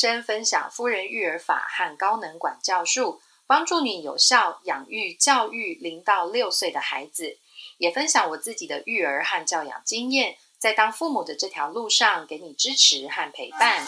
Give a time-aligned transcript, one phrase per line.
[0.00, 7.36] 生分享夫人育儿法和高能管教术，帮助你有效养育教育零到六岁的孩子。
[7.76, 13.84] 也分享我自己的育儿和教养经验，在当父母的这条路上，给你支持和陪伴。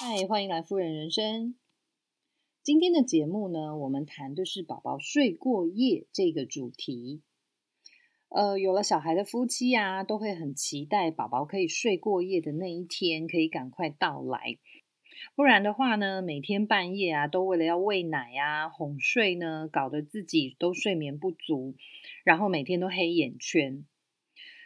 [0.00, 1.54] 嗨，欢迎来夫人人生。
[2.62, 7.20] 今天的节目呢，我们谈的是宝宝睡过夜这个主题。
[8.28, 14.58] 呃，有了小孩的夫妻啊，都会很期待宝宝可以睡过夜的那一天可以赶快到来。
[15.34, 21.76] 不然的话呢，每天半夜啊，都为了要喂奶呀、哄睡呢，搞得自己都睡眠不足，
[22.24, 23.84] 然后每天都黑眼圈。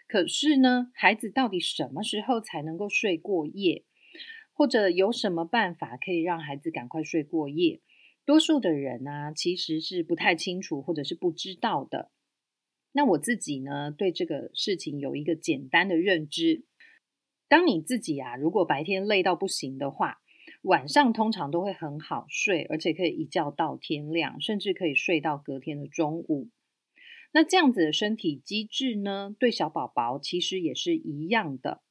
[0.09, 3.85] 可是呢，孩子到底什么时候才能够睡过夜？
[4.53, 7.81] 或者有什么办法可以让孩子赶快睡过夜？
[8.25, 12.11] 多数的人呢，其实是不太清楚或者是不知道的。
[12.93, 16.65] 那我自己呢，对这个事情有一个简单的认知：
[17.49, 20.19] 当你自己啊，如果白天累到不行的话，
[20.63, 26.51] 晚上通常都会很好睡，而且可以一觉到天亮，甚至可以睡到隔天的中午。
[27.33, 31.83] 那这样子的身体机制呢，对小宝宝其实也是一样的。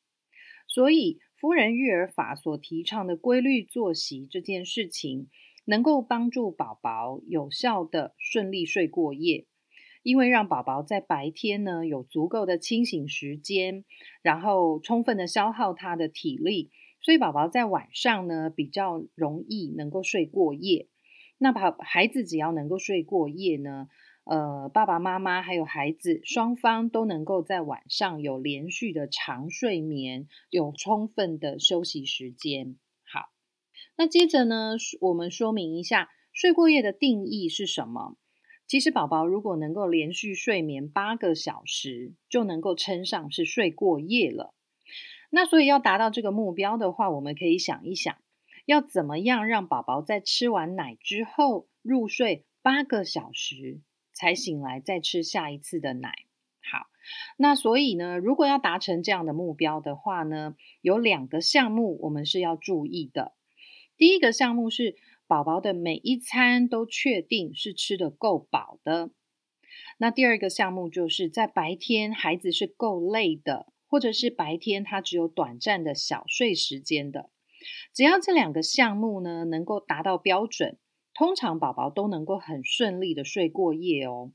[0.67, 5.29] 所以，夫人育儿法所提倡的规律作息这件事情，
[5.63, 9.47] 能够帮助宝宝有效的顺利睡过夜，
[10.03, 13.83] 因为让宝宝在白天呢有足够的清醒时间，
[14.21, 16.71] 然后充分的消耗他的体力。
[17.01, 20.87] 所以宝宝在晚上呢比较容易能够睡过夜。
[21.37, 23.87] 那宝孩子只要能够睡过夜呢，
[24.25, 32.75] 呃，爸爸妈妈还有孩子双方都能够在晚上有连续的长睡眠，有充分的休息时间。
[33.05, 33.29] 好，
[33.97, 38.17] 那接着呢，我们说明一下睡过夜的定义是什么。
[38.69, 44.53] 其实宝宝如果能够连续睡眠八个小时，就能够称上是睡过夜了。
[45.31, 48.15] 那所以要达到这个目标的话，我们可以想一想，
[48.67, 53.81] 要怎么样让宝宝在吃完奶之后入睡八个小时
[54.13, 56.13] 才醒来再吃下一次的奶。
[56.61, 56.85] 好，
[57.37, 63.33] 那所以呢，如果要达成这样的目标的话呢，有两个项目我们是要注意的。
[63.97, 64.95] 第一个项目是
[65.29, 69.11] 宝宝的每一餐都确定是吃的够饱的。
[69.97, 73.71] 那第二个项目就是在白天孩子是够累的。
[73.91, 77.31] 或者是白天他只有短暂的小睡时间的，
[77.91, 80.77] 只要这两个项目呢能够达到标准，
[81.15, 84.31] 通常宝宝都能够很顺利的睡过夜哦。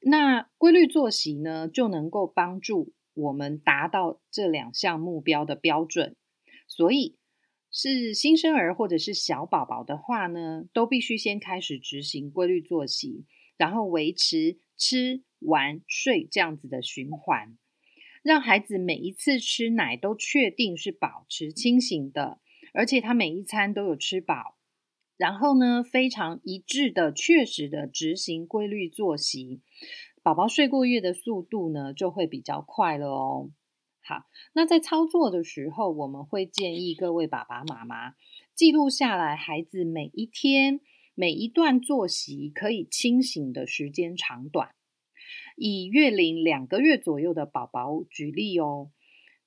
[0.00, 6.14] 那规律作息呢就能够帮助我们达到这两项目标的标准。
[6.68, 7.16] 所以
[7.78, 13.26] 是新生儿或者是小宝宝的话呢，都必须先开始执行规律作息，
[13.58, 17.58] 然后维持吃、玩、睡这样子的循环。
[18.22, 22.40] 让孩子每一次吃奶都确定是保持清醒的，
[22.72, 24.56] 而且他每一餐都有吃饱。
[25.18, 29.60] 然后呢，非常一致的、确实的执行规律作息，
[30.22, 33.50] 宝宝睡过夜的速度呢就会比较快了哦。
[34.08, 38.14] 好，那在操作的时候，我们会建议各位爸爸妈妈
[38.54, 40.80] 记录下来孩子每一天
[41.16, 44.70] 每一段作息可以清醒的时间长短。
[45.56, 48.92] 以月龄两个月左右的宝宝举例哦，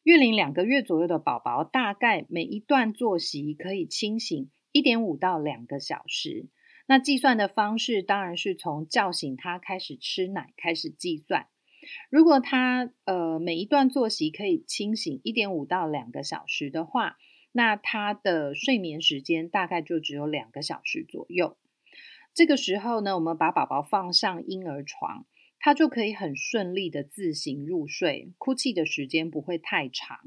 [0.04, 6.50] 月龄两个月左右的宝宝，大概每一段作息可以清醒一点五到两个小时。
[6.86, 11.48] 那计算的方式当然是从叫醒他开始吃奶开始计算。
[12.10, 17.18] 如果他呃每一段作息可以清醒一点五到两个小时的话，
[17.52, 21.58] 那他的睡眠时间大概就只有两个小时左右。
[22.34, 25.26] 这个时候呢，我们把宝宝放上婴儿床。
[25.62, 30.18] 他就可以很顺利的自行入睡，哭泣的时间不会太长。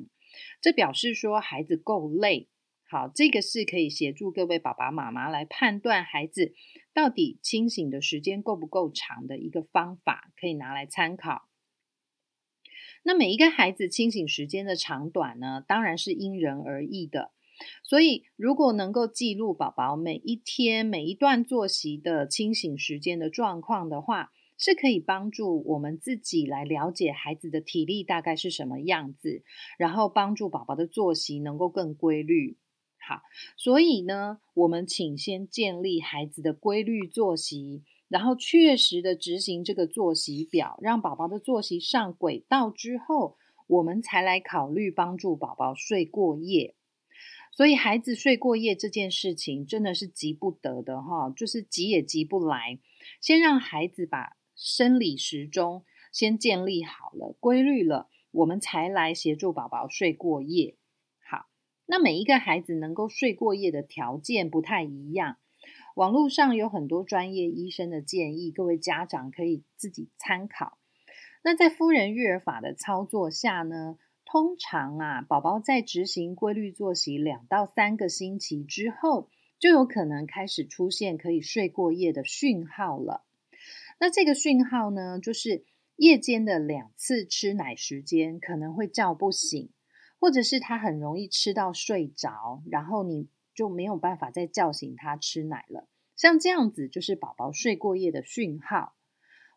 [0.61, 2.51] 这表示说孩子够累。
[2.87, 6.53] 好，这个是可以协助各位爸爸妈妈来判断孩子
[6.93, 11.49] 到底清醒的时间够不够长的一个方法，可以拿来参考。
[13.03, 17.31] 那每一个孩子清醒时间的长短呢，当然是因人而异的。
[17.83, 29.43] 所以，如果能够记录宝宝每一天每一段作息的清醒时间的状况的话，是可以帮助我们自己来了解孩子的体力大概是什么样子，
[29.79, 32.57] 然后帮助宝宝的作息能够更规律。
[32.99, 33.21] 好，
[33.57, 37.83] 所以呢，我们请先建立孩子的规律作息，
[38.13, 43.37] 然后确实的执行这个作息表，让宝宝的作息上轨道之后，
[43.67, 46.75] 我们才来考虑帮助宝宝睡过夜。
[47.51, 52.79] 所以，孩子睡过夜这件事情真的是急不得的哈，就是急也急不来，
[53.21, 54.37] 先让孩子把。
[54.55, 55.83] 生理时钟
[56.13, 60.77] 先建立好了，规律了，我们才来协助宝宝睡过夜。
[61.19, 61.47] 好，
[61.87, 65.39] 那每一个孩子能够睡过夜的条件不太一样，
[65.95, 70.79] 网络上有很多专业医生的建议，各位家长可以自己参考。
[71.43, 79.29] 那在夫人育儿法的操作下呢，通常啊，宝宝在执行规律作息两到三个星期之后，
[79.59, 83.25] 就有可能开始出现可以睡过夜的讯号了。
[83.99, 85.65] 那这个讯号呢，就是
[85.97, 89.71] 夜间的两次吃奶时间可能会叫不醒。
[90.21, 95.89] 或者是他很容易吃到睡着，然后你就没有办法再叫醒他吃奶了。
[96.17, 98.95] 像这样子就是宝宝睡过夜的讯号。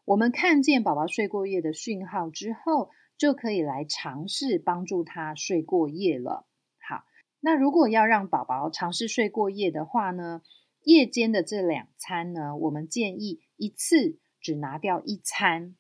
[0.06, 6.48] 我们看见宝宝睡过夜的讯号之后，就可以来尝试帮助他睡过夜了。
[6.80, 7.04] 好，
[7.40, 10.42] 那如果要让宝宝尝试睡过夜的话呢，
[10.84, 15.76] 夜间的这两餐呢，我们建议一次只拿掉一餐。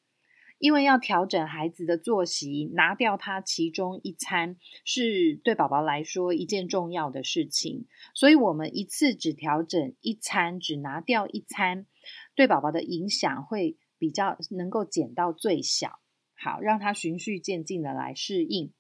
[0.66, 7.86] 因为要调整孩子的作息，拿掉他其中一餐是对宝宝来说一件重要的事情，
[8.16, 11.86] 所以我们一次只调整一餐，只拿掉一餐，
[12.34, 16.00] 对宝宝的影响会比较能够减到最小，
[16.34, 18.74] 好让他循序渐进的来适应。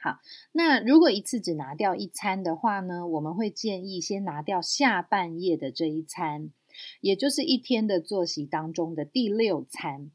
[0.00, 0.20] 好，
[0.52, 6.50] 那如果一次只拿掉一餐的话呢，我们会建议先拿掉下半夜的这一餐，
[7.02, 10.10] 也就是一天的作息当中的第六餐。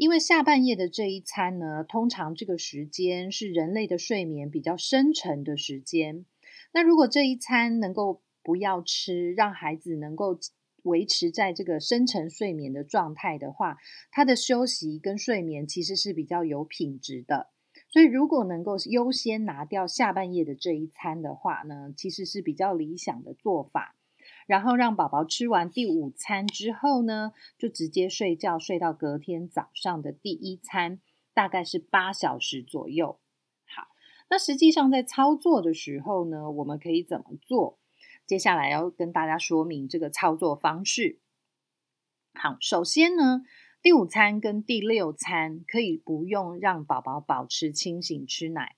[0.00, 6.24] 因为下半夜的这一餐呢，通常这个时间是人类的睡眠比较深沉的时间。
[6.72, 10.38] 那如果这一餐能够不要吃，让孩子能够
[10.84, 13.76] 维持在这个深沉睡眠的状态的话，
[14.10, 17.50] 他的休息跟睡眠其实是比较有品质的。
[17.90, 23.94] 所以如果能够优先拿掉下半夜的这一餐的话呢，其实是比较理想的做法。
[24.50, 31.00] 然后让宝宝吃完第五餐之后呢，就直接睡觉，睡到隔天早上的第一餐，
[31.32, 33.20] 大概是八小时左右。
[33.64, 33.86] 好，
[34.28, 37.78] 那实际上在操作的时候呢，我们可以怎么做？
[38.26, 41.20] 接下来要跟大家说明这个操作方式。
[42.34, 43.42] 好，首先呢，
[43.80, 48.74] 第五餐跟第六餐可以不用让宝宝保持清醒吃奶，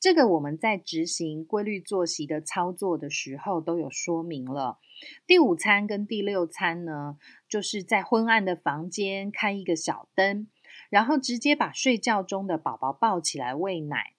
[0.00, 4.78] 这个我们在执行规律作息的操作的时候都有说明了。
[5.26, 10.48] 第五餐跟第六餐呢，就是在昏暗的房间开一个小灯，
[10.88, 14.14] 然后直接把睡觉中的宝宝抱起来喂奶，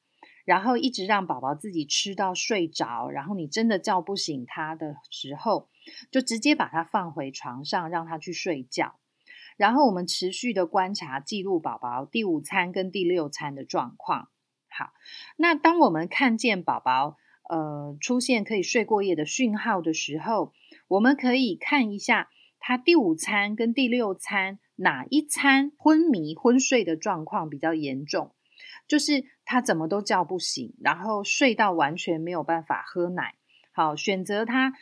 [0.45, 5.67] 然后一直让宝宝自己吃到睡着，然后你真的叫不醒他的时候，
[6.11, 8.99] 就直接把他放回床上，让他去睡觉。
[9.57, 14.29] 然后我们持续的观察记录宝宝第五餐跟第六餐的状况。
[14.73, 14.93] 好，
[15.35, 17.17] 那当我们看见宝宝
[17.49, 20.53] 呃出现可以睡过夜的讯号的时候，
[20.87, 28.33] 我们可以看一下他第五餐跟第六餐哪一餐昏迷昏睡的状况比较严重，
[28.87, 33.35] 就是他怎么都叫不醒，然后睡到完全没有办法喝奶。
[33.73, 34.73] 好，选择他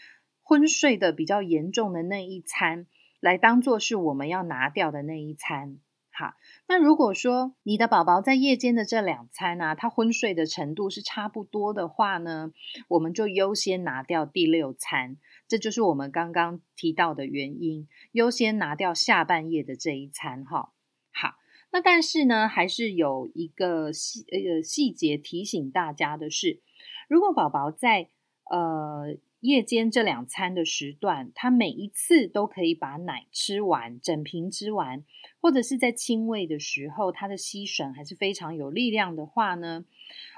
[0.44, 2.85] 昏睡的比较严重的那一餐
[3.19, 5.80] 来当做是我们要拿掉的那一餐。
[6.19, 6.33] 好，
[6.68, 12.51] 那如果说你的宝宝在夜间的这两餐呢，他昏睡的程度是差不多的话呢，
[12.89, 15.16] 我们就优先拿掉第六餐。
[15.48, 20.73] 这就是我们刚刚提到的原因，优先拿掉下半夜的这一餐哈。
[21.14, 21.35] 好，
[21.71, 26.59] 那但是呢，还是有一个细呃细节提醒大家的是，
[27.07, 28.09] 如果宝宝在
[28.52, 35.06] 呃夜间这两餐的时段，他每一次都可以把奶吃完，整瓶吃完，
[35.42, 39.86] 或者是在亲喂的时候，他的吸吮还是非常有力量的话呢，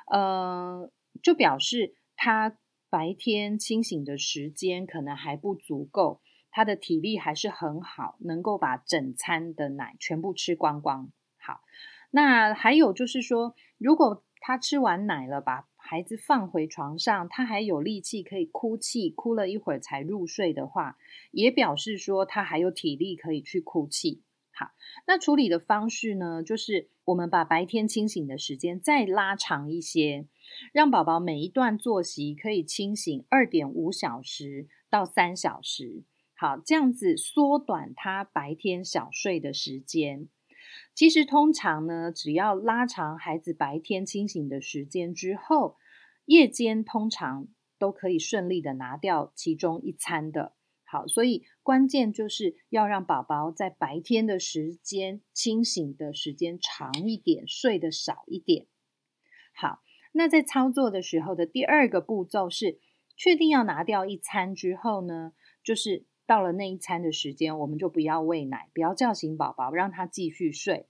[0.08, 0.92] 呃，
[1.22, 2.58] 就表示他。
[2.94, 11.10] 白天清醒的时间可能还不足够，他的体力还是很好，能够把整餐的奶全部吃光光。
[11.38, 11.62] 好，
[12.10, 20.98] 那还有就是说，如果他吃完奶了，把孩子放回床上，他还有力气可以哭泣，哭了一会儿才入睡的话，
[21.32, 24.22] 也表示说他还有体力可以去哭泣。
[24.54, 24.72] 好，
[25.08, 30.28] 那处理的方式呢，就是我们把白天清醒的时间再拉长一些。
[30.74, 36.04] 让宝宝每一段作息可以清醒二点五小时到三小时，
[36.36, 40.28] 好，这样子缩短他白天小睡的时间。
[40.94, 45.78] 其实通常呢，只要拉长孩子白天清醒的时间之后，
[46.26, 47.48] 夜间通常
[47.80, 50.54] 都可以顺利的拿掉其中一餐的。
[50.84, 58.68] 好，所以关键就是要让宝宝在白天的时间清醒的时间长一点，睡得少一点。
[59.54, 59.82] 好。
[60.14, 62.82] 那在操作的时候的第二个步骤是，
[63.16, 65.32] 确定要拿掉一餐之后呢，
[65.64, 70.90] 就是到了那一餐的时间，我们就不要喂奶，不要叫醒宝宝，让他继续睡。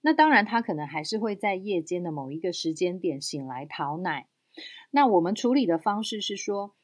[0.00, 4.26] 那当然，他可能还是会在夜间的某一个时间点醒来讨奶。
[4.90, 6.74] 那我们处理的方式是说，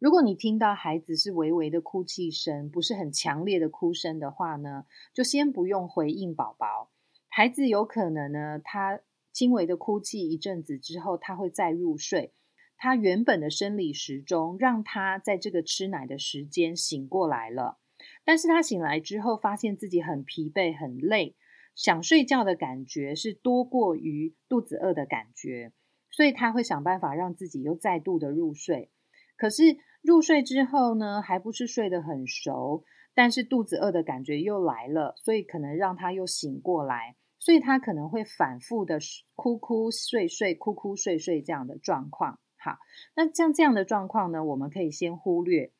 [0.00, 6.90] 如果你听到孩子是微微的哭泣声，不是很强烈的哭声的话呢，就先不用回应宝宝。
[7.28, 12.32] 孩子有可能呢，他轻微的哭泣一阵子之后，他会再入睡。
[12.78, 17.78] 他原本的生理时钟让他在这个吃奶的时间醒过来了，
[18.24, 21.36] 但是他醒来之后，发现自己很疲惫、很累，
[21.74, 25.74] 想睡觉的感觉是多过于肚子饿的感觉，
[26.10, 28.90] 所以他会想办法让自己又再度的入睡。
[29.36, 38.98] 可是入睡之后呢，还不是睡得很熟，但是肚子饿的感觉又来了，所以可能让他又醒过来，所以他可能会反复的
[39.34, 42.38] 哭哭睡睡、哭哭睡睡这样的状况。
[42.56, 42.78] 好，
[43.14, 45.72] 那像这样的状况呢，我们可以先忽略。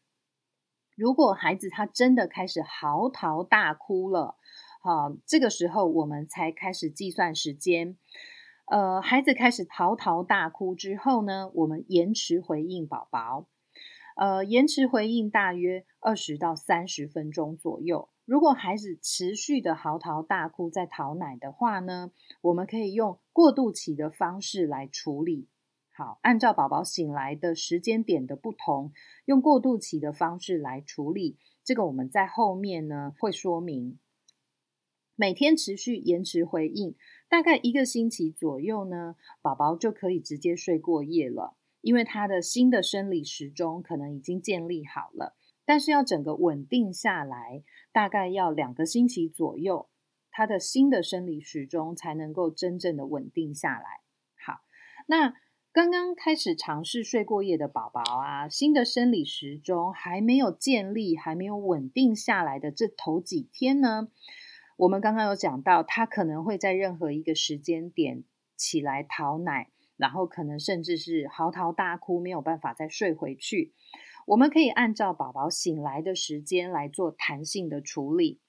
[0.96, 4.36] 如果孩子他真的开始嚎啕大哭了，
[4.82, 7.96] 好，这个时候我们才开始计算时间。
[8.66, 13.46] 呃，孩子开始嚎啕大哭之后呢，我们延迟回应宝宝。
[14.16, 18.08] 呃，延迟回应大约二十到三十分钟左右。
[18.24, 22.12] 如果孩子持续的嚎啕大哭在讨奶的话呢，
[22.42, 25.48] 我们可以用过渡期的方式来处理。
[25.92, 28.92] 好，按照宝宝醒来的时间点的不同，
[29.24, 31.38] 用过渡期的方式来处理。
[31.64, 33.98] 这个我们在后面呢会说明。
[35.16, 36.94] 每天持续延迟回应，
[37.28, 45.36] 大概一个星期左右呢，宝宝就可以直接睡过夜了，因为他的新的生理时钟可能已经建立好了。
[45.64, 49.88] 但是要整个稳定下来，大概要两个星期左右，
[50.30, 54.00] 他的新的生理时钟才能够真正的稳定下来。
[54.36, 54.60] 好，
[55.06, 55.34] 那。
[55.72, 64.08] 刚刚开始尝试睡过夜的宝宝啊，新的生理时钟还没有建立、还没有稳定下来的这头几天呢，
[64.76, 68.24] 我们刚刚有讲到，他可能会在任何一个时间点
[68.56, 73.74] 起来讨奶，然后可能甚至是嚎啕大哭，没有办法再睡回去。
[74.26, 78.40] 我们可以按照宝宝醒来的时间来做弹性的处理。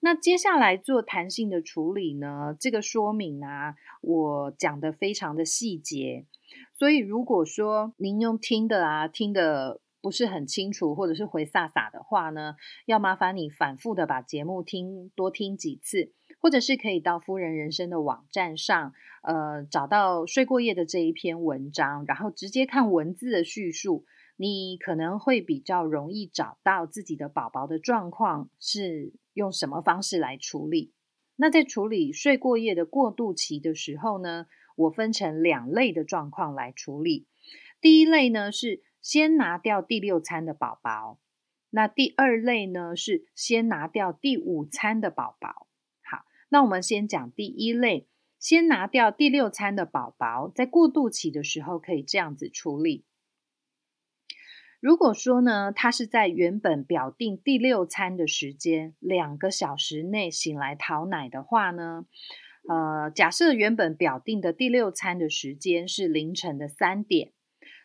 [0.00, 2.56] 那接下来做弹性的处理呢？
[2.58, 6.24] 这个说明啊，我讲的非常的细节。
[6.72, 12.54] 所以，如果说您用听的啊，听的不是很清楚，或者是回飒飒的话呢，
[12.86, 18.92] 要麻烦你反复的把节目听多听几次，或者是可以到夫人人生的网站上，
[19.22, 24.04] 呃，找到睡过夜的这一篇文章，然后直接看文字的叙述，
[24.36, 30.92] 你可能会比较容易找到自己的宝宝的状况是用什么方式来处理。
[31.36, 34.46] 那在处理睡过夜的过渡期的时候呢？
[34.78, 37.26] 我分成两类的状况来处理。
[37.80, 41.18] 第一类呢是先拿掉第六餐的宝宝，
[41.70, 45.66] 那第二类呢是先拿掉第五餐的宝宝。
[46.48, 48.06] 那我们先讲第一类，
[48.38, 53.04] 先拿掉第六餐的宝宝，在过渡期的时候可以这样子处理。
[54.80, 62.06] 如果说呢，他是在原本表定第六餐的时间两个小时内醒来讨奶的话呢？
[62.68, 67.32] 呃，假设原本表定的第六餐的时间是凌晨的三点，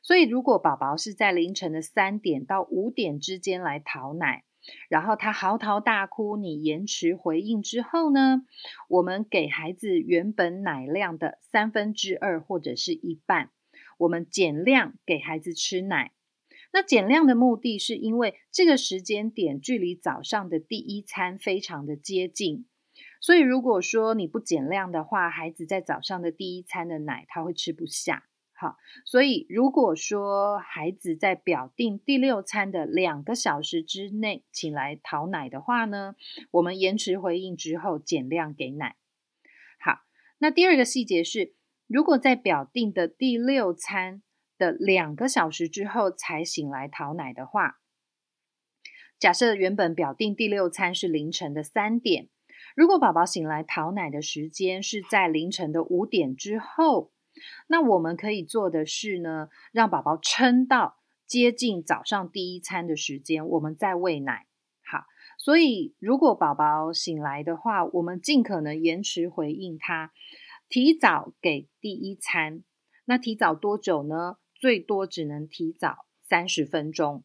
[0.04, 4.44] 所以如果宝宝是在凌晨的三点到五点之间来讨奶，
[4.90, 8.46] 然后他嚎啕大哭，你延迟回应之后呢，
[8.88, 13.50] 我们给孩子原本奶量的三分之二或者是一半，
[13.98, 16.12] 我们减量给孩子吃奶。
[16.72, 22.66] 那减量的目的是因为这个时间点距离早上的第一餐非常的接近。
[23.22, 28.26] 所以，如果说你不减量的话，孩子在早上的第一餐的奶他会吃不下。
[28.64, 36.16] 好，所以如果说孩子在表定第六餐的两个小时之内请来讨奶的话呢，
[36.52, 38.96] 我们延迟回应之后减量给奶。
[39.82, 40.04] 好，
[40.38, 41.54] 那第二个细节是，
[41.88, 44.24] 如果在表定的第六餐
[44.58, 47.82] 的两个小时之后才醒来讨奶的话，
[49.20, 52.30] 假设原本表定第六餐是凌晨的三点。
[52.78, 57.12] 如果宝宝醒来讨奶的时间是在凌晨的五点之后，
[57.68, 64.46] 那我们可以做的是呢，让宝宝撑到接近早上第一餐的时间，我们再喂奶。
[64.86, 65.06] 好，
[65.38, 70.12] 所以如果宝宝醒来的话，我们尽可能延迟回应他，
[70.68, 72.64] 提早给第一餐。
[73.06, 74.38] 那提早多久呢？
[74.60, 77.24] 最多只能提早三十分钟。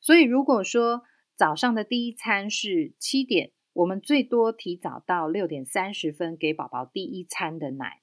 [0.00, 1.02] 所以如果说
[1.36, 3.52] 早上的第一餐是七点。
[3.74, 8.00] 我们最多提早到六点三十分给宝宝第一餐的奶，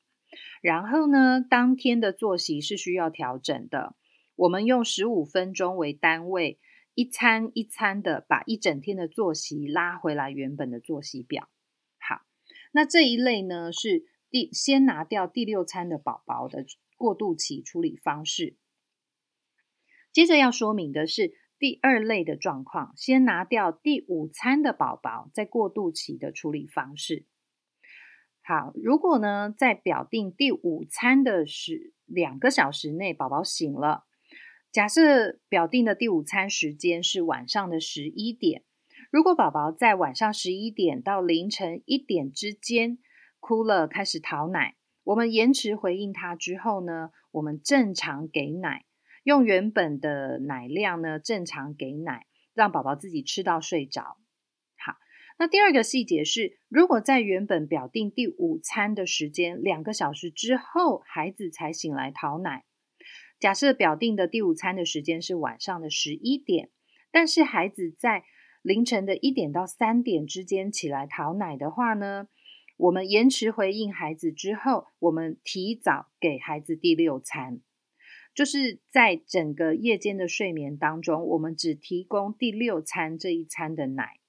[0.61, 3.95] 然后呢，当天的作息是需要调整的。
[4.35, 6.59] 我们用十五分钟为单位，
[6.93, 11.49] 一餐一餐的把一整天的作息拉回来原本的作息表。
[11.99, 12.21] 好，
[12.71, 16.65] 那这一类呢是第先拿掉第六餐的宝宝的。
[16.97, 18.55] 过渡期处理方式。
[20.13, 27.25] 接着要说明的是第二类的状况，先拿掉第五餐的宝宝在过渡期的处理方式。
[28.47, 34.03] 好，如果呢在表定第五餐的时两个小时内宝宝醒了，
[34.71, 38.61] 假设表定的第五餐时间是晚上的十一点，
[39.09, 42.99] 如果宝宝在晚上十一点到凌晨一点之间
[43.39, 44.75] 哭了，开始讨奶，
[45.05, 48.85] 我们延迟回应他之后呢，我们正常给奶。
[49.23, 54.17] 用原本的奶量呢，正常给奶，让宝宝自己吃到睡着。
[55.37, 62.63] 那第二个细节是，如果在原本表定第五餐的时间两个小时之后，孩子才醒来讨奶，
[63.37, 66.69] 假设表定的第五餐的时间是晚上的十一点，
[67.11, 68.23] 但是孩子在
[68.61, 72.29] 凌晨的一点到三点之间起来讨奶的话呢，
[72.77, 77.59] 我们延迟回应孩子之后，我们提早给孩子第六餐。
[78.33, 84.19] 就是在整个夜间的睡眠当中，我们只提供第六餐这一餐的奶。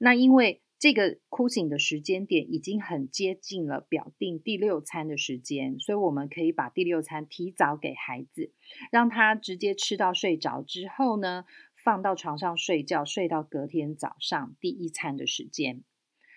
[0.00, 8.52] 那因为这个哭醒的时间点已经很接近了表定第六餐的时间，所以我们可以把第六餐提早给孩子，
[8.92, 11.46] 让他直接吃到睡着之后呢，
[11.82, 15.82] 放到床上睡觉，睡到隔天早上第一餐的时间。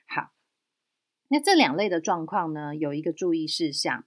[0.07, 0.31] 好，
[1.27, 4.05] 那这两类的状况呢，有一个注意事项，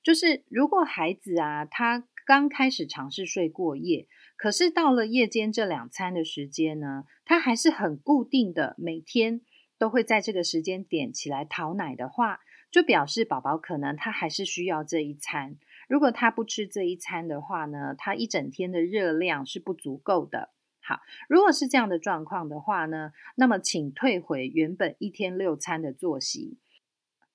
[0.00, 9.40] 就是如果孩子啊，他刚开始尝试睡过夜，可是到了夜间这两餐的时间呢，他还是很固定的，每天
[9.78, 12.40] 都会在这个时间点起来讨奶的话，
[12.70, 15.56] 就表示宝宝可能他还是需要这一餐。
[15.88, 20.50] 如果他不吃这一餐的话呢，他一整天的热量是不足够的。
[20.80, 26.58] 好，如果是这样的状况的话呢，那么请退回原本一天六餐的作息，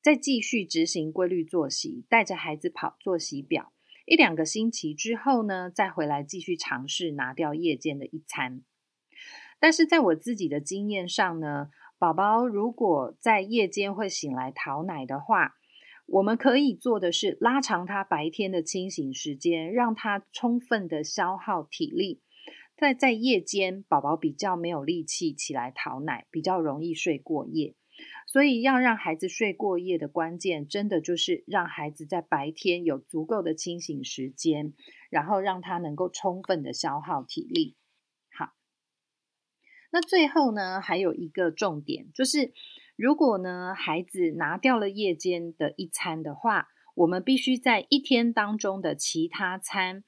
[0.02, 3.74] 再继续执行规律作息，带着孩子跑作息表。
[4.06, 8.62] 一两个星期之后呢，再回来继续尝试拿掉夜间的一餐。
[9.60, 15.54] 但是在我自己的经验上呢，宝宝如果在夜间会醒来讨奶的话，
[16.08, 22.22] 我们可以做的是拉长他白天的清醒时间，让他充分的消耗体力。
[22.76, 27.76] 在在夜间，宝宝比较没有力气起来讨奶，比较容易睡过夜。
[28.32, 34.74] 所以，要让孩子睡过夜的关键，真的就是让孩子在白天有足够的清醒时间，
[35.10, 37.76] 然后让他能够充分的消耗体力。
[38.34, 38.54] 好，
[39.92, 42.54] 那最后呢，还有一个重点，就是
[42.96, 50.06] 如果呢孩子拿掉了夜间的一餐的话，我们必须在一天当中的其他餐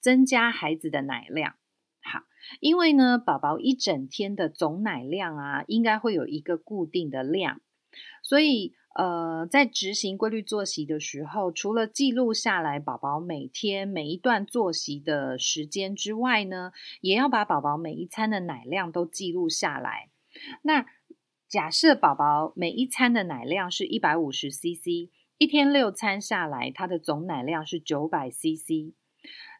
[0.00, 1.56] 增加孩子的奶量。
[2.00, 2.20] 好
[2.60, 7.60] 因为呢，宝宝一整天的总奶量啊，应该会有一个固定的量，
[8.22, 20.08] 所以呃，在执行规律作息的时候，除了记录下来宝宝每天每一段作息的时间之外呢，也要把宝宝每一餐的奶量都记录下来。
[20.62, 20.86] 那
[21.46, 28.94] 假设宝宝每一餐的奶量是一百五十 CC，一天六餐下来，它的总奶量是九百 CC。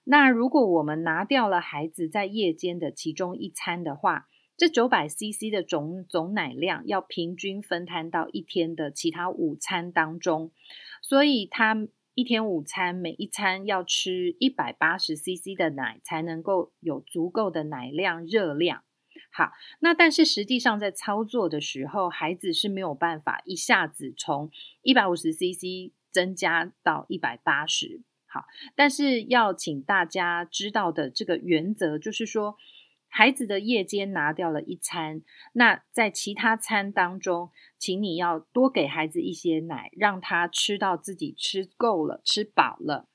[0.04, 10.50] 那如果我们拿掉了孩子在夜间的其中一餐的话，这九百 CC 的总总奶量要平均分摊到一天的其他午餐当中，
[11.02, 18.82] 所以他一天午餐每一餐要吃一百八十 CC 的奶，才能够有足够的奶量热量。
[19.30, 28.00] 好，那但是实际上在操作的时候，孩子是没有办法一下子从一百五十 CC 增加到一百八十。
[28.26, 32.56] 好但是要请大家知道的这个原则，就是说，
[33.16, 35.22] 孩子的夜间拿掉了一餐，
[35.54, 43.08] 那在其他餐当中，请你要多给孩子一些奶，让他吃到自己吃够了、吃饱了。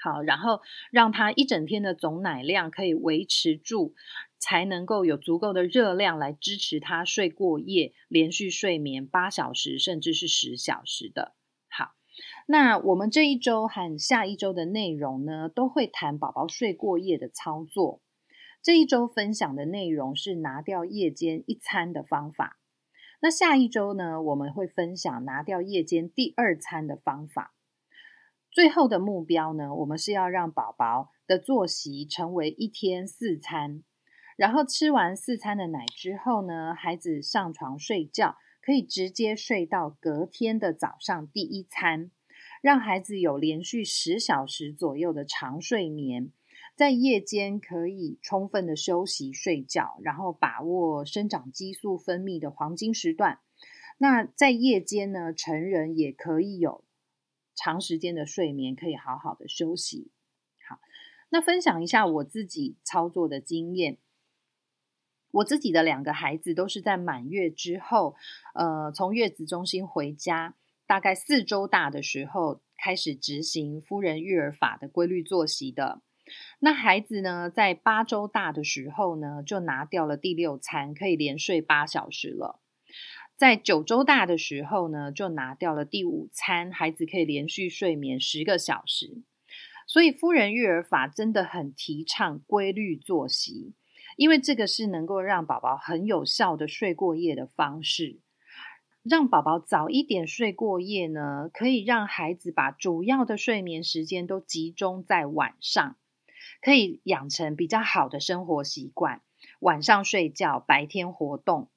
[0.00, 3.94] 好，然后让他一整天的总奶量可以维持住，
[4.38, 11.34] 才能够有足够的热量来支持他睡过夜、连续睡眠八小时甚至是十小时的。
[12.46, 18.01] 那我们这一周和下一周的内容呢，都会谈宝宝睡过夜的操作。
[18.62, 22.58] 这一周分享的内容是拿掉夜间一餐的方法。
[23.20, 27.54] 那下一周呢，我们会分享拿掉夜间第二餐的方法。
[28.50, 33.82] 最后的目标呢，我们是要让宝宝的作息成为一天四餐，
[34.36, 38.36] 然后吃完四餐的奶之后呢，孩子上床睡觉。
[38.64, 42.12] 可以直接睡到隔天的早上第一餐，
[42.62, 46.30] 让孩子有连续十小时左右的长睡眠，
[46.74, 53.40] 在夜间可以充分的休息睡觉，然后把握生长激素分泌的黄金时段。
[53.98, 56.84] 那在夜间呢，成人也可以有
[57.54, 60.10] 长时间的睡眠，可以好好的休息。
[60.68, 60.80] 好，
[61.28, 63.98] 那分享一下我自己操作的经验。
[65.30, 68.16] 我自己的两个孩子都是在满月之后，
[68.54, 70.56] 呃，从月子中心回家，
[70.86, 76.02] 大概四周大的时候开始执行夫人育儿法的规律作息的。
[76.64, 82.60] 那孩子呢，在八周大的时候呢，就拿掉了第六餐，可以连睡八小时了。
[83.36, 89.24] 在九周大的时候呢，就拿掉了第五餐，孩子可以连续睡眠十个小时。
[89.88, 93.74] 所以，夫人育儿法真的很提倡规律作息。
[94.14, 98.20] 因为这个是能够让宝宝很有效的睡过夜的方式，
[99.02, 105.96] 让宝宝早一点睡过夜呢，可以让孩子把主要的睡眠时间都集中在晚上，
[106.62, 109.20] 可以养成比较好的生活习惯。
[109.58, 111.68] 晚上睡觉，白天活动，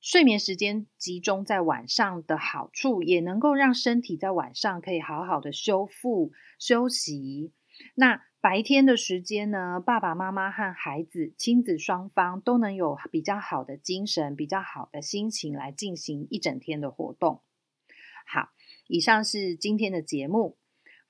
[0.00, 7.52] 睡眠时间集中在晚上的好处，也能够让身体在晚上可以好好的修复休息。
[7.94, 17.42] 那白天的时间呢，爸爸妈妈和孩子亲子双方都能有比较好的精神、比较好的心情来进行一整天的活动。
[18.24, 18.50] 好，
[18.86, 20.56] 以上是今天的节目。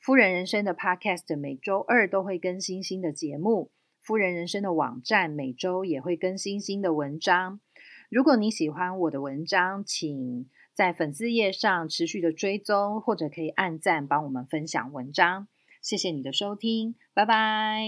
[0.00, 7.60] 夫人人生的 Podcast 每周二都会更新新的节目，夫人人生的网站每周也会更新新的文章。
[8.08, 15.48] 如果你喜欢我的文章，请在粉丝页上持续的追踪，或者可以按赞帮我们分享文章。
[15.82, 17.84] 谢谢你的收听，拜拜。